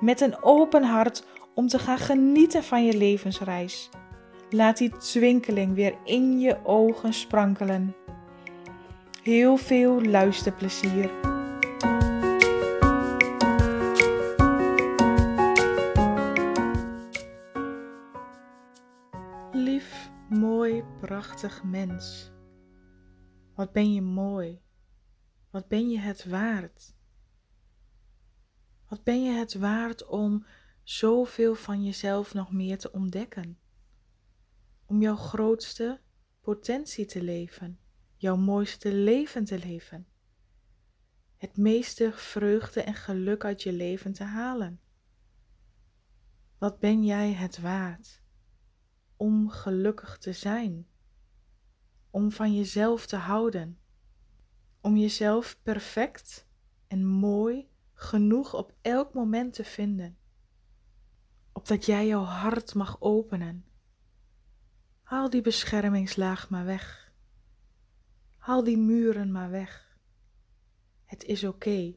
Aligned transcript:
met 0.00 0.20
een 0.20 0.42
open 0.42 0.82
hart 0.82 1.24
om 1.54 1.68
te 1.68 1.78
gaan 1.78 1.98
genieten 1.98 2.64
van 2.64 2.84
je 2.84 2.96
levensreis. 2.96 3.90
Laat 4.50 4.76
die 4.76 4.96
twinkeling 4.96 5.74
weer 5.74 5.94
in 6.04 6.40
je 6.40 6.64
ogen 6.64 7.12
sprankelen. 7.12 7.94
Heel 9.22 9.56
veel 9.56 10.02
luisterplezier. 10.02 11.10
Lief, 19.52 20.10
mooi, 20.28 20.84
prachtig 21.00 21.62
mens. 21.64 22.32
Wat 23.54 23.72
ben 23.72 23.92
je 23.92 24.02
mooi. 24.02 24.60
Wat 25.50 25.68
ben 25.68 25.88
je 25.88 25.98
het 25.98 26.28
waard? 26.28 26.95
Wat 28.88 29.02
ben 29.02 29.24
je 29.24 29.32
het 29.32 29.54
waard 29.54 30.06
om 30.06 30.46
zoveel 30.82 31.54
van 31.54 31.84
jezelf 31.84 32.34
nog 32.34 32.52
meer 32.52 32.78
te 32.78 32.92
ontdekken? 32.92 33.58
Om 34.86 35.00
jouw 35.00 35.16
grootste 35.16 36.00
potentie 36.40 37.06
te 37.06 37.22
leven, 37.22 37.78
jouw 38.16 38.36
mooiste 38.36 38.92
leven 38.94 39.44
te 39.44 39.58
leven, 39.58 40.06
het 41.36 41.56
meeste 41.56 42.12
vreugde 42.12 42.82
en 42.82 42.94
geluk 42.94 43.44
uit 43.44 43.62
je 43.62 43.72
leven 43.72 44.12
te 44.12 44.24
halen. 44.24 44.80
Wat 46.58 46.78
ben 46.78 47.04
jij 47.04 47.32
het 47.32 47.58
waard 47.60 48.22
om 49.16 49.48
gelukkig 49.48 50.18
te 50.18 50.32
zijn, 50.32 50.88
om 52.10 52.30
van 52.30 52.54
jezelf 52.54 53.06
te 53.06 53.16
houden? 53.16 53.78
om 54.86 54.96
jezelf 54.96 55.58
perfect 55.62 56.46
en 56.86 57.06
mooi 57.06 57.68
genoeg 57.98 58.54
op 58.54 58.74
elk 58.80 59.14
moment 59.14 59.54
te 59.54 59.64
vinden. 59.64 60.18
Opdat 61.52 61.86
jij 61.86 62.06
jouw 62.06 62.22
hart 62.22 62.74
mag 62.74 63.00
openen. 63.00 63.64
Haal 65.02 65.30
die 65.30 65.40
beschermingslaag 65.40 66.50
maar 66.50 66.64
weg. 66.64 67.12
Haal 68.36 68.64
die 68.64 68.78
muren 68.78 69.32
maar 69.32 69.50
weg. 69.50 69.98
Het 71.04 71.24
is 71.24 71.44
oké. 71.44 71.94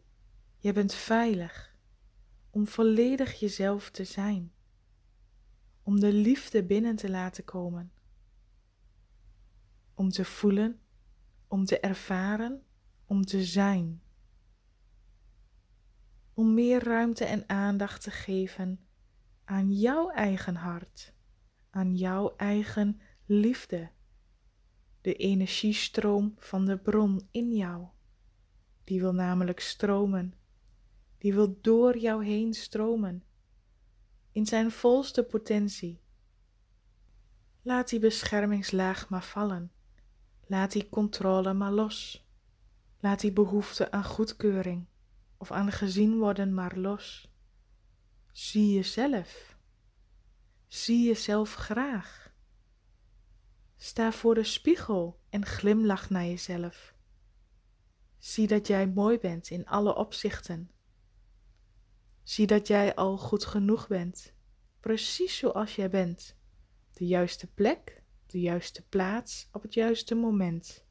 Je 0.58 0.74
bent 0.74 0.94
veilig 0.94 1.76
om 2.50 2.68
volledig 2.68 3.40
jezelf 3.40 3.90
te 3.90 4.04
zijn. 4.04 4.54
Om 5.84 6.00
de 6.00 6.14
liefde 6.14 6.64
binnen 6.64 6.96
te 6.96 7.10
laten 7.10 7.44
komen. 7.44 7.92
Om 9.94 10.10
te 10.10 10.26
voelen, 10.26 10.82
om 11.48 11.66
te 11.66 11.80
ervaren 11.80 12.64
om 13.10 13.26
te 13.26 13.44
zijn. 13.44 14.02
Om 16.40 16.54
meer 16.54 16.84
ruimte 16.84 17.26
en 17.26 17.50
aandacht 17.50 18.02
te 18.02 18.12
geven 18.12 18.80
aan 19.46 19.74
jouw 19.74 20.10
eigen 20.10 20.56
hart, 20.56 21.14
aan 21.70 21.96
jouw 21.96 22.34
eigen 22.36 23.02
liefde, 23.26 23.90
de 25.02 25.14
energiestroom 25.14 26.36
van 26.38 26.66
de 26.66 26.78
bron 26.78 27.28
in 27.32 27.56
jou. 27.56 27.88
Die 28.84 29.00
wil 29.00 29.14
namelijk 29.14 29.60
stromen, 29.60 30.34
die 31.18 31.34
wil 31.34 31.58
door 31.62 31.98
jou 31.98 32.26
heen 32.26 32.54
stromen, 32.54 33.24
in 34.32 34.46
zijn 34.46 34.72
volste 34.72 35.24
potentie. 35.24 36.02
Laat 37.62 37.90
die 37.90 38.00
beschermingslaag 38.00 39.10
maar 39.10 39.24
vallen, 39.24 39.72
laat 40.46 40.72
die 40.72 40.90
controle 40.90 41.54
maar 41.54 41.72
los. 41.72 42.28
Laat 43.00 43.20
die 43.20 43.34
behoefte 43.34 43.92
aan 43.92 44.04
goedkeuring 44.06 44.88
of 45.40 45.52
aan 45.52 45.72
gezien 45.72 46.18
worden 46.18 46.54
maar 46.54 46.78
los. 46.78 47.32
Zie 48.32 48.74
jezelf. 48.74 49.58
Zie 50.68 51.08
jezelf 51.08 51.54
graag. 51.54 52.34
Sta 53.78 54.12
voor 54.12 54.36
de 54.36 54.44
spiegel 54.44 55.20
en 55.30 55.46
glimlach 55.46 56.10
naar 56.10 56.26
jezelf. 56.26 56.96
Zie 58.18 58.48
dat 58.48 58.68
jij 58.68 58.88
mooi 58.88 59.20
bent 59.20 59.50
in 59.50 59.68
alle 59.68 59.96
opzichten. 59.96 60.72
Zie 62.24 62.48
dat 62.48 62.68
jij 62.68 62.96
al 62.96 63.18
goed 63.18 63.46
genoeg 63.46 63.88
bent, 63.88 64.34
precies 64.80 65.38
zoals 65.38 65.76
jij 65.76 65.90
bent. 65.90 66.38
De 66.94 67.06
juiste 67.06 67.48
plek, 67.48 68.04
de 68.26 68.40
juiste 68.40 68.88
plaats 68.88 69.50
op 69.52 69.62
het 69.62 69.74
juiste 69.74 70.16
moment. 70.16 70.86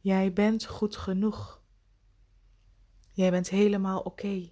Jij 0.00 0.32
bent 0.32 0.66
goed 0.66 0.96
genoeg. 0.96 1.64
Jij 3.16 3.30
bent 3.30 3.48
helemaal 3.48 4.00
oké. 4.00 4.50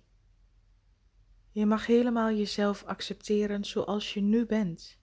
Je 1.50 1.66
mag 1.66 1.86
helemaal 1.86 2.30
jezelf 2.30 2.84
accepteren 2.84 3.64
zoals 3.64 4.14
je 4.14 4.20
nu 4.20 4.46
bent. 4.46 4.98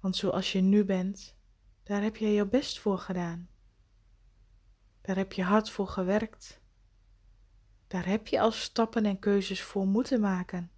Want 0.00 0.16
zoals 0.16 0.52
je 0.52 0.60
nu 0.60 0.84
bent, 0.84 1.36
daar 1.82 2.02
heb 2.02 2.16
je 2.16 2.26
je 2.26 2.46
best 2.46 2.78
voor 2.78 2.98
gedaan. 2.98 3.48
Daar 5.00 5.16
heb 5.16 5.32
je 5.32 5.42
hard 5.42 5.70
voor 5.70 5.88
gewerkt. 5.88 6.60
Daar 7.86 8.06
heb 8.06 8.26
je 8.26 8.40
al 8.40 8.52
stappen 8.52 9.04
en 9.04 9.18
keuzes 9.18 9.62
voor 9.62 9.86
moeten 9.86 10.20
maken. 10.20 10.70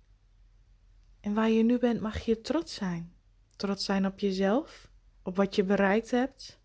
En 1.20 1.34
waar 1.34 1.50
je 1.50 1.62
nu 1.62 1.78
bent, 1.78 2.00
mag 2.00 2.18
je 2.18 2.40
trots 2.40 2.74
zijn. 2.74 3.14
Trots 3.56 3.84
zijn 3.84 4.06
op 4.06 4.18
jezelf 4.18 4.90
op 5.22 5.36
wat 5.36 5.54
je 5.54 5.64
bereikt 5.64 6.10
hebt, 6.10 6.60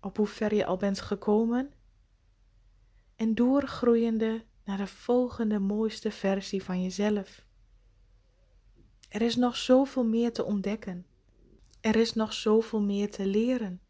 op 0.00 0.16
hoe 0.16 0.26
ver 0.26 0.54
je 0.54 0.66
al 0.66 0.76
bent 0.76 1.00
gekomen 1.00 1.74
en 3.16 3.34
doorgroeiende 3.34 4.44
naar 4.64 4.76
de 4.76 4.86
volgende 4.86 5.58
mooiste 5.58 6.10
versie 6.10 6.62
van 6.62 6.82
jezelf. 6.82 7.44
Er 9.08 9.22
is 9.22 9.36
nog 9.36 9.56
zoveel 9.56 10.04
meer 10.04 10.32
te 10.32 10.44
ontdekken. 10.44 11.06
Er 11.80 11.96
is 11.96 12.12
nog 12.12 12.32
zoveel 12.32 12.82
meer 12.82 13.10
te 13.10 13.26
leren 13.26 13.80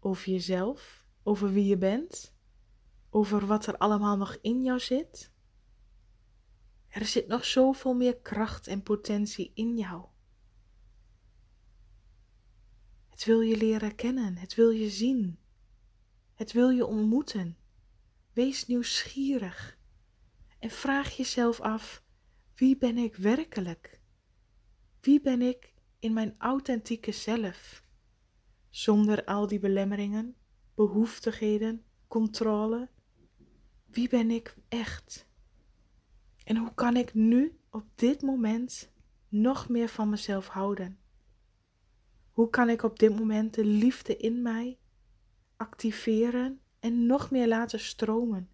over 0.00 0.30
jezelf, 0.30 1.06
over 1.22 1.52
wie 1.52 1.64
je 1.64 1.78
bent, 1.78 2.34
over 3.10 3.46
wat 3.46 3.66
er 3.66 3.76
allemaal 3.76 4.16
nog 4.16 4.38
in 4.40 4.62
jou 4.62 4.80
zit. 4.80 5.32
Er 6.88 7.04
zit 7.04 7.26
nog 7.26 7.44
zoveel 7.44 7.94
meer 7.94 8.16
kracht 8.16 8.66
en 8.66 8.82
potentie 8.82 9.50
in 9.54 9.76
jou. 9.76 10.04
Het 13.08 13.24
wil 13.24 13.40
je 13.40 13.56
leren 13.56 13.94
kennen, 13.94 14.36
het 14.36 14.54
wil 14.54 14.70
je 14.70 14.90
zien, 14.90 15.38
het 16.34 16.52
wil 16.52 16.68
je 16.68 16.86
ontmoeten. 16.86 17.56
Wees 18.34 18.66
nieuwsgierig 18.66 19.78
en 20.58 20.70
vraag 20.70 21.16
jezelf 21.16 21.60
af: 21.60 22.02
wie 22.54 22.76
ben 22.76 22.98
ik 22.98 23.16
werkelijk? 23.16 24.00
Wie 25.00 25.20
ben 25.20 25.42
ik 25.42 25.74
in 25.98 26.12
mijn 26.12 26.34
authentieke 26.38 27.12
zelf? 27.12 27.82
Zonder 28.70 29.24
al 29.24 29.46
die 29.46 29.58
belemmeringen, 29.58 30.36
behoeftigheden, 30.74 31.84
controle. 32.08 32.88
Wie 33.86 34.08
ben 34.08 34.30
ik 34.30 34.56
echt? 34.68 35.28
En 36.44 36.56
hoe 36.56 36.74
kan 36.74 36.96
ik 36.96 37.14
nu 37.14 37.58
op 37.70 37.84
dit 37.94 38.22
moment 38.22 38.92
nog 39.28 39.68
meer 39.68 39.88
van 39.88 40.08
mezelf 40.08 40.48
houden? 40.48 40.98
Hoe 42.30 42.50
kan 42.50 42.68
ik 42.68 42.82
op 42.82 42.98
dit 42.98 43.18
moment 43.18 43.54
de 43.54 43.64
liefde 43.64 44.16
in 44.16 44.42
mij 44.42 44.78
activeren 45.56 46.60
en 46.84 47.06
nog 47.06 47.30
meer 47.30 47.48
laten 47.48 47.80
stromen? 47.80 48.50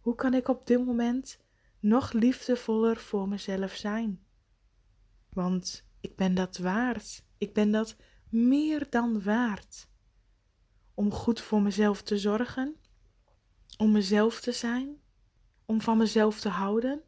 Hoe 0.00 0.14
kan 0.14 0.34
ik 0.34 0.48
op 0.48 0.66
dit 0.66 0.84
moment 0.84 1.38
nog 1.80 2.12
liefdevoller 2.12 2.96
voor 2.96 3.28
mezelf 3.28 3.74
zijn? 3.74 4.26
Want 5.28 5.88
ik 6.00 6.16
ben 6.16 6.34
dat 6.34 6.58
waard. 6.58 7.24
Ik 7.38 7.54
ben 7.54 7.70
dat 7.70 7.96
meer 8.28 8.90
dan 8.90 9.22
waard. 9.22 9.88
Om 10.94 11.12
goed 11.12 11.40
voor 11.40 11.62
mezelf 11.62 12.02
te 12.02 12.18
zorgen, 12.18 12.76
om 13.78 13.92
mezelf 13.92 14.40
te 14.40 14.52
zijn, 14.52 15.00
om 15.64 15.80
van 15.80 15.98
mezelf 15.98 16.40
te 16.40 16.48
houden, 16.48 17.02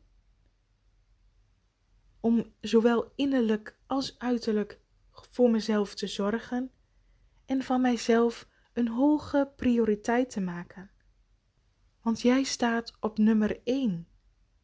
om 2.21 2.55
zowel 2.61 3.13
innerlijk 3.15 3.79
als 3.87 4.19
uiterlijk 4.19 4.81
voor 5.11 5.51
mezelf 5.51 5.95
te 5.95 6.07
zorgen 6.07 6.71
en 7.47 7.63
van 7.63 7.81
mijzelf 7.81 8.49
een 8.73 8.89
hoge 8.89 9.53
prioriteit 9.57 10.31
te 10.31 10.41
maken. 10.41 10.91
Want 12.03 12.21
jij 12.21 12.43
staat 12.43 12.97
op 13.01 13.19
nummer 13.19 13.61
1. 13.65 14.09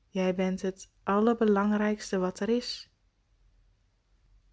Jij 0.09 0.35
bent 0.35 0.63
het 0.63 0.93
allerbelangrijkste 1.03 2.19
wat 2.19 2.41
er 2.41 2.49
is. 2.49 2.91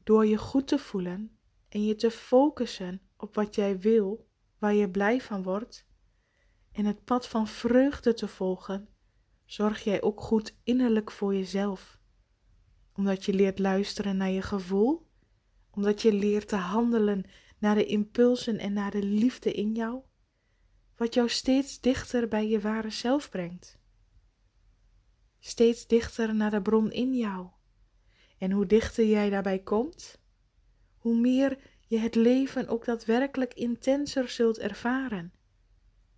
Door 0.03 0.25
je 0.25 0.37
goed 0.37 0.67
te 0.67 0.77
voelen 0.77 1.37
en 1.69 1.85
je 1.85 1.95
te 1.95 2.11
focussen 2.11 3.01
op 3.17 3.35
wat 3.35 3.55
jij 3.55 3.79
wil, 3.79 4.27
waar 4.57 4.73
je 4.73 4.89
blij 4.89 5.21
van 5.21 5.43
wordt, 5.43 5.87
en 6.71 6.85
het 6.85 7.03
pad 7.03 7.27
van 7.27 7.47
vreugde 7.47 8.13
te 8.13 8.27
volgen, 8.27 8.87
zorg 9.45 9.83
jij 9.83 10.01
ook 10.01 10.21
goed 10.21 10.57
innerlijk 10.63 11.11
voor 11.11 11.35
jezelf. 11.35 11.99
Omdat 12.93 13.25
je 13.25 13.33
leert 13.33 13.59
luisteren 13.59 14.17
naar 14.17 14.29
je 14.29 14.41
gevoel, 14.41 15.09
omdat 15.71 16.01
je 16.01 16.13
leert 16.13 16.47
te 16.47 16.55
handelen 16.55 17.23
naar 17.61 17.75
de 17.75 17.85
impulsen 17.85 18.57
en 18.57 18.73
naar 18.73 18.91
de 18.91 19.03
liefde 19.03 19.51
in 19.53 19.73
jou, 19.73 20.01
wat 20.95 21.13
jou 21.13 21.29
steeds 21.29 21.79
dichter 21.79 22.27
bij 22.27 22.47
je 22.47 22.59
ware 22.59 22.89
zelf 22.89 23.29
brengt. 23.29 23.79
Steeds 25.39 25.87
dichter 25.87 26.35
naar 26.35 26.51
de 26.51 26.61
bron 26.61 26.91
in 26.91 27.13
jou. 27.13 27.47
En 28.37 28.51
hoe 28.51 28.65
dichter 28.65 29.05
jij 29.05 29.29
daarbij 29.29 29.59
komt, 29.59 30.21
hoe 30.97 31.19
meer 31.19 31.57
je 31.87 31.97
het 31.97 32.15
leven 32.15 32.67
ook 32.67 32.85
daadwerkelijk 32.85 33.53
intenser 33.53 34.29
zult 34.29 34.59
ervaren. 34.59 35.33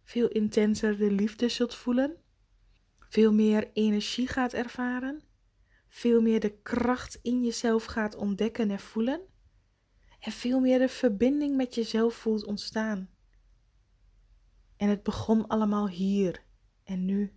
Veel 0.04 0.28
intenser 0.28 0.98
de 0.98 1.12
liefde 1.12 1.50
zult 1.50 1.75
voelen, 1.75 2.18
veel 3.00 3.34
meer 3.34 3.72
energie 3.74 4.28
gaat 4.28 4.54
ervaren, 4.54 5.22
veel 5.88 6.22
meer 6.22 6.39
de 6.39 6.62
kracht 6.62 7.19
in 7.22 7.44
jezelf 7.44 7.86
gaat 7.86 8.16
ontdekken 8.16 8.72
en 8.72 8.80
voelen, 8.80 9.22
en 10.24 10.31
veel 10.31 10.60
meer 10.60 10.80
de 10.80 10.90
verbinding 10.90 11.56
met 11.56 11.75
jezelf 11.75 12.14
voelt 12.14 12.46
ontstaan. 12.46 13.10
En 14.75 14.90
het 14.90 15.04
begon 15.04 15.48
allemaal 15.48 15.90
hier 15.90 16.44
en 16.84 17.06
nu, 17.06 17.34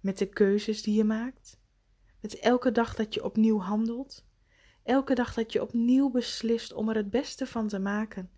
met 0.00 0.18
de 0.18 0.26
keuzes 0.26 0.82
die 0.82 0.96
je 0.96 1.04
maakt, 1.04 1.60
met 2.20 2.38
elke 2.38 2.72
dag 2.72 2.94
dat 2.94 3.14
je 3.14 3.24
opnieuw 3.24 3.60
handelt, 3.60 4.26
elke 4.82 5.14
dag 5.14 5.34
dat 5.34 5.52
je 5.52 5.62
opnieuw 5.62 6.10
beslist 6.10 6.72
om 6.72 6.88
er 6.88 6.96
het 6.96 7.10
beste 7.10 7.46
van 7.46 7.68
te 7.68 7.78
maken. 7.78 8.30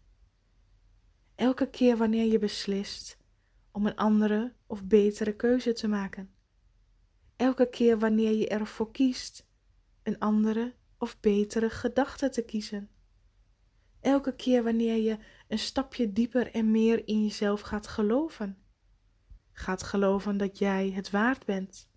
Elke 1.34 1.70
keer 1.70 1.96
wanneer 1.96 2.24
je 2.24 2.38
beslist 2.38 3.18
om 3.72 3.86
een 3.86 3.96
andere 3.96 4.54
of 4.66 4.84
betere 4.84 5.36
keuze 5.36 5.72
te 5.72 5.88
maken. 5.88 6.30
Elke 7.36 7.68
keer 7.68 7.98
wanneer 7.98 8.32
je 8.32 8.48
ervoor 8.48 8.90
kiest 8.90 9.46
een 10.02 10.18
andere 10.18 10.74
of 10.98 11.20
betere 11.20 11.70
gedachte 11.70 12.28
te 12.28 12.42
kiezen. 12.42 12.90
Elke 14.08 14.34
keer 14.34 14.62
wanneer 14.64 14.96
je 14.96 15.18
een 15.48 15.58
stapje 15.58 16.12
dieper 16.12 16.52
en 16.52 16.70
meer 16.70 17.08
in 17.08 17.22
jezelf 17.22 17.60
gaat 17.60 17.86
geloven. 17.86 18.58
Gaat 19.52 19.82
geloven 19.82 20.36
dat 20.36 20.58
jij 20.58 20.90
het 20.90 21.10
waard 21.10 21.44
bent. 21.44 21.90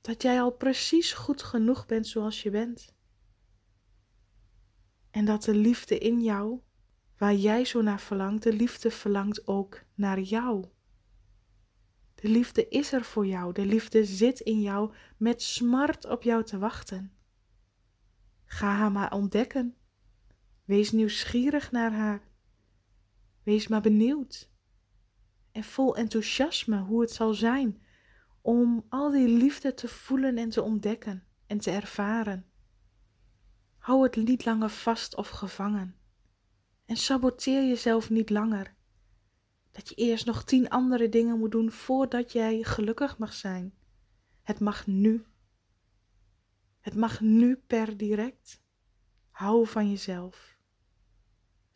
Dat 0.00 0.22
jij 0.22 0.40
al 0.40 0.50
precies 0.50 1.12
goed 1.12 1.42
genoeg 1.42 1.86
bent 1.86 2.06
zoals 2.06 2.42
je 2.42 2.50
bent. 2.50 2.94
En 5.10 5.24
dat 5.24 5.42
de 5.42 5.54
liefde 5.54 5.98
in 5.98 6.22
jou, 6.22 6.60
waar 7.16 7.34
jij 7.34 7.64
zo 7.64 7.82
naar 7.82 8.00
verlangt, 8.00 8.42
de 8.42 8.52
liefde 8.52 8.90
verlangt 8.90 9.46
ook 9.46 9.82
naar 9.94 10.20
jou. 10.20 10.64
De 12.14 12.28
liefde 12.28 12.68
is 12.68 12.92
er 12.92 13.04
voor 13.04 13.26
jou. 13.26 13.52
De 13.52 13.66
liefde 13.66 14.04
zit 14.04 14.40
in 14.40 14.60
jou 14.60 14.94
met 15.16 15.42
smart 15.42 16.04
op 16.04 16.22
jou 16.22 16.44
te 16.44 16.58
wachten. 16.58 17.12
Ga 18.44 18.74
haar 18.74 18.92
maar 18.92 19.12
ontdekken. 19.12 19.76
Wees 20.72 20.92
nieuwsgierig 20.92 21.70
naar 21.70 21.92
haar. 21.92 22.22
Wees 23.42 23.68
maar 23.68 23.80
benieuwd. 23.80 24.50
En 25.50 25.64
vol 25.64 25.96
enthousiasme 25.96 26.78
hoe 26.78 27.00
het 27.00 27.10
zal 27.10 27.34
zijn 27.34 27.82
om 28.40 28.86
al 28.88 29.10
die 29.10 29.28
liefde 29.28 29.74
te 29.74 29.88
voelen 29.88 30.38
en 30.38 30.48
te 30.48 30.62
ontdekken 30.62 31.24
en 31.46 31.58
te 31.58 31.70
ervaren. 31.70 32.46
Hou 33.78 34.02
het 34.02 34.16
niet 34.16 34.44
langer 34.44 34.68
vast 34.68 35.16
of 35.16 35.28
gevangen. 35.28 35.96
En 36.86 36.96
saboteer 36.96 37.68
jezelf 37.68 38.10
niet 38.10 38.30
langer. 38.30 38.74
Dat 39.70 39.88
je 39.88 39.94
eerst 39.94 40.26
nog 40.26 40.44
tien 40.44 40.68
andere 40.68 41.08
dingen 41.08 41.38
moet 41.38 41.52
doen 41.52 41.70
voordat 41.70 42.32
jij 42.32 42.62
gelukkig 42.62 43.18
mag 43.18 43.32
zijn. 43.32 43.74
Het 44.42 44.60
mag 44.60 44.86
nu. 44.86 45.24
Het 46.80 46.94
mag 46.94 47.20
nu 47.20 47.56
per 47.56 47.96
direct. 47.96 48.62
Hou 49.30 49.66
van 49.66 49.90
jezelf. 49.90 50.51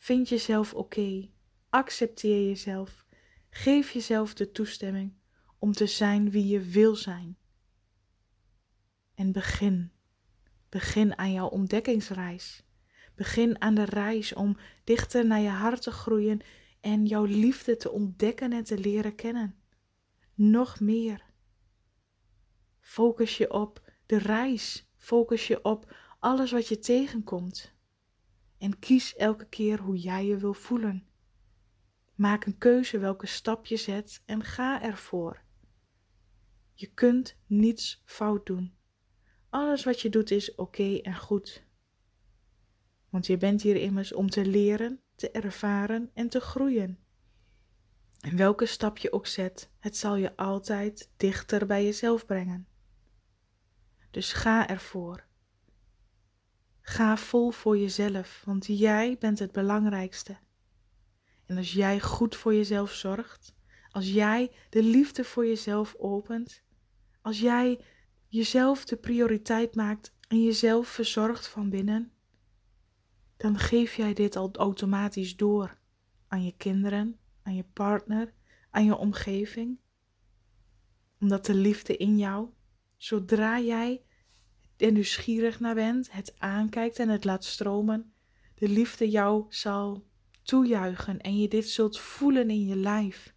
Vind 0.06 0.28
jezelf 0.28 0.74
oké. 0.74 1.28
Accepteer 1.70 2.46
jezelf. 2.46 3.06
Geef 3.50 3.90
jezelf 3.90 4.34
de 4.34 4.52
toestemming 4.52 5.12
om 5.58 5.72
te 5.72 5.86
zijn 5.86 6.30
wie 6.30 6.46
je 6.46 6.60
wil 6.60 6.96
zijn. 6.96 7.38
En 9.14 9.32
begin. 9.32 9.92
Begin 10.68 11.18
aan 11.18 11.32
jouw 11.32 11.48
ontdekkingsreis. 11.48 12.64
Begin 13.14 13.60
aan 13.60 13.74
de 13.74 13.84
reis 13.84 14.34
om 14.34 14.56
dichter 14.84 15.26
naar 15.26 15.40
je 15.40 15.48
hart 15.48 15.82
te 15.82 15.90
groeien 15.90 16.40
en 16.80 17.06
jouw 17.06 17.24
liefde 17.24 17.76
te 17.76 17.90
ontdekken 17.90 18.52
en 18.52 18.64
te 18.64 18.78
leren 18.78 19.14
kennen. 19.14 19.62
Nog 20.34 20.80
meer. 20.80 21.24
Focus 22.80 23.36
je 23.36 23.52
op 23.52 23.90
de 24.06 24.18
reis. 24.18 24.90
Focus 24.96 25.46
je 25.46 25.64
op 25.64 25.96
alles 26.18 26.50
wat 26.52 26.68
je 26.68 26.78
tegenkomt. 26.78 27.75
En 28.58 28.78
kies 28.78 29.16
elke 29.16 29.46
keer 29.46 29.80
hoe 29.80 29.96
jij 29.96 30.26
je 30.26 30.36
wil 30.36 30.54
voelen. 30.54 31.06
Maak 32.14 32.44
een 32.46 32.58
keuze 32.58 32.98
welke 32.98 33.26
stap 33.26 33.66
je 33.66 33.76
zet 33.76 34.22
en 34.26 34.44
ga 34.44 34.82
ervoor. 34.82 35.42
Je 36.74 36.86
kunt 36.86 37.36
niets 37.46 38.02
fout 38.04 38.46
doen. 38.46 38.74
Alles 39.48 39.84
wat 39.84 40.00
je 40.00 40.08
doet 40.08 40.30
is 40.30 40.54
oké 40.54 40.98
en 41.02 41.16
goed. 41.16 41.64
Want 43.10 43.26
je 43.26 43.36
bent 43.36 43.62
hier 43.62 43.76
immers 43.76 44.12
om 44.12 44.30
te 44.30 44.46
leren, 44.46 45.00
te 45.14 45.30
ervaren 45.30 46.10
en 46.14 46.28
te 46.28 46.40
groeien. 46.40 46.98
En 48.20 48.36
welke 48.36 48.66
stap 48.66 48.98
je 48.98 49.12
ook 49.12 49.26
zet, 49.26 49.70
het 49.78 49.96
zal 49.96 50.16
je 50.16 50.36
altijd 50.36 51.10
dichter 51.16 51.66
bij 51.66 51.84
jezelf 51.84 52.26
brengen. 52.26 52.68
Dus 54.10 54.32
ga 54.32 54.68
ervoor. 54.68 55.24
Ga 56.96 57.16
vol 57.16 57.50
voor 57.50 57.78
jezelf, 57.78 58.42
want 58.44 58.66
jij 58.66 59.16
bent 59.18 59.38
het 59.38 59.52
belangrijkste. 59.52 60.36
En 61.46 61.56
als 61.56 61.72
jij 61.72 62.00
goed 62.00 62.36
voor 62.36 62.54
jezelf 62.54 62.92
zorgt, 62.92 63.54
als 63.90 64.12
jij 64.12 64.52
de 64.70 64.82
liefde 64.82 65.24
voor 65.24 65.46
jezelf 65.46 65.94
opent, 65.98 66.62
als 67.20 67.40
jij 67.40 67.80
jezelf 68.28 68.84
de 68.84 68.96
prioriteit 68.96 69.74
maakt 69.74 70.14
en 70.28 70.44
jezelf 70.44 70.88
verzorgt 70.88 71.46
van 71.46 71.70
binnen, 71.70 72.12
dan 73.36 73.58
geef 73.58 73.94
jij 73.94 74.14
dit 74.14 74.36
al 74.36 74.50
automatisch 74.52 75.36
door 75.36 75.78
aan 76.28 76.44
je 76.44 76.54
kinderen, 76.56 77.18
aan 77.42 77.54
je 77.54 77.64
partner, 77.72 78.34
aan 78.70 78.84
je 78.84 78.96
omgeving. 78.96 79.78
Omdat 81.20 81.46
de 81.46 81.54
liefde 81.54 81.96
in 81.96 82.18
jou, 82.18 82.48
zodra 82.96 83.60
jij 83.60 84.05
er 84.76 84.92
nieuwsgierig 84.92 85.60
naar 85.60 85.74
bent, 85.74 86.12
het 86.12 86.34
aankijkt 86.38 86.98
en 86.98 87.08
het 87.08 87.24
laat 87.24 87.44
stromen, 87.44 88.12
de 88.54 88.68
liefde 88.68 89.10
jou 89.10 89.46
zal 89.48 90.06
toejuichen 90.42 91.20
en 91.20 91.38
je 91.38 91.48
dit 91.48 91.68
zult 91.68 91.98
voelen 91.98 92.50
in 92.50 92.66
je 92.66 92.76
lijf. 92.76 93.34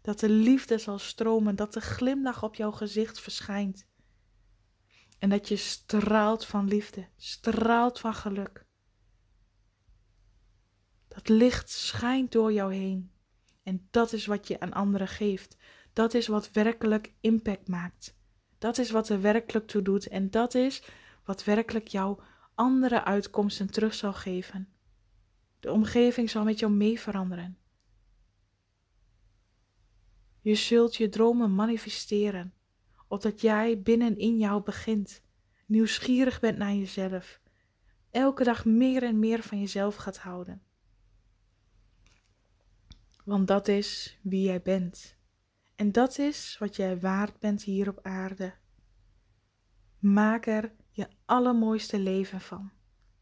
Dat 0.00 0.20
de 0.20 0.28
liefde 0.28 0.78
zal 0.78 0.98
stromen, 0.98 1.56
dat 1.56 1.72
de 1.72 1.80
glimlach 1.80 2.42
op 2.42 2.54
jouw 2.54 2.70
gezicht 2.70 3.20
verschijnt. 3.20 3.86
En 5.18 5.28
dat 5.28 5.48
je 5.48 5.56
straalt 5.56 6.46
van 6.46 6.68
liefde, 6.68 7.08
straalt 7.16 8.00
van 8.00 8.14
geluk. 8.14 8.66
Dat 11.08 11.28
licht 11.28 11.70
schijnt 11.70 12.32
door 12.32 12.52
jou 12.52 12.74
heen. 12.74 13.12
En 13.62 13.88
dat 13.90 14.12
is 14.12 14.26
wat 14.26 14.48
je 14.48 14.60
aan 14.60 14.72
anderen 14.72 15.08
geeft. 15.08 15.56
Dat 15.92 16.14
is 16.14 16.26
wat 16.26 16.50
werkelijk 16.50 17.12
impact 17.20 17.68
maakt. 17.68 18.16
Dat 18.62 18.78
is 18.78 18.90
wat 18.90 19.08
er 19.08 19.20
werkelijk 19.20 19.66
toe 19.66 19.82
doet. 19.82 20.08
En 20.08 20.30
dat 20.30 20.54
is 20.54 20.82
wat 21.24 21.44
werkelijk 21.44 21.88
jou 21.88 22.20
andere 22.54 23.04
uitkomsten 23.04 23.70
terug 23.70 23.94
zal 23.94 24.12
geven. 24.12 24.68
De 25.60 25.72
omgeving 25.72 26.30
zal 26.30 26.44
met 26.44 26.58
jou 26.58 26.72
mee 26.72 27.00
veranderen. 27.00 27.58
Je 30.40 30.54
zult 30.54 30.96
je 30.96 31.08
dromen 31.08 31.54
manifesteren, 31.54 32.54
opdat 33.08 33.40
jij 33.40 33.82
binnenin 33.82 34.38
jou 34.38 34.62
begint, 34.62 35.22
nieuwsgierig 35.66 36.40
bent 36.40 36.58
naar 36.58 36.74
jezelf, 36.74 37.40
elke 38.10 38.44
dag 38.44 38.64
meer 38.64 39.02
en 39.02 39.18
meer 39.18 39.42
van 39.42 39.60
jezelf 39.60 39.94
gaat 39.94 40.18
houden. 40.18 40.62
Want 43.24 43.46
dat 43.46 43.68
is 43.68 44.18
wie 44.22 44.42
jij 44.42 44.62
bent. 44.62 45.20
En 45.76 45.92
dat 45.92 46.18
is 46.18 46.56
wat 46.58 46.76
jij 46.76 47.00
waard 47.00 47.38
bent 47.38 47.62
hier 47.62 47.88
op 47.88 47.98
aarde. 48.02 48.54
Maak 49.98 50.46
er 50.46 50.72
je 50.90 51.08
allermooiste 51.24 51.98
leven 51.98 52.40
van. 52.40 52.70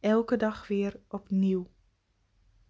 Elke 0.00 0.37
dag 0.37 0.69
weer 0.69 1.00
opnieuw. 1.09 1.71